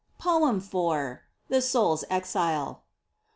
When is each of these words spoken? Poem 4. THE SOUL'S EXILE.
Poem 0.17 0.59
4. 0.59 1.21
THE 1.49 1.61
SOUL'S 1.61 2.05
EXILE. 2.09 2.81